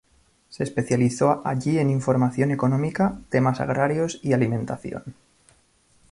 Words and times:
Se 0.49 0.63
especializó 0.63 1.43
allí 1.45 1.77
en 1.77 1.91
información 1.91 2.49
económica, 2.49 3.19
temas 3.29 3.59
agrarios 3.59 4.19
y 4.23 4.33
alimentación. 4.33 5.13